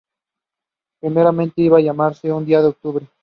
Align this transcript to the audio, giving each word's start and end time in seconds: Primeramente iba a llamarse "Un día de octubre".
Primeramente 0.99 1.61
iba 1.61 1.77
a 1.77 1.81
llamarse 1.81 2.31
"Un 2.33 2.43
día 2.43 2.59
de 2.61 2.69
octubre". 2.69 3.07